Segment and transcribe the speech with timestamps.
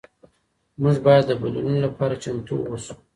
[0.81, 2.93] موږ باید د بدلونونو لپاره چمتو اوسو.